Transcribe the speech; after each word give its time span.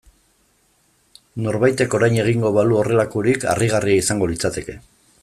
Norbaitek 1.47 1.97
orain 1.99 2.17
egingo 2.23 2.53
balu 2.57 2.79
horrelakorik 2.81 3.47
harrigarria 3.53 4.03
izango 4.07 4.31
litzateke. 4.33 4.79